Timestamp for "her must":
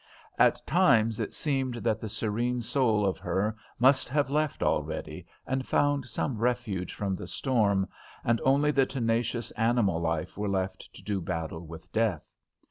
3.19-4.09